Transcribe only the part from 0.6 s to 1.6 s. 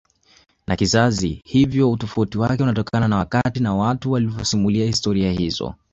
na kizazi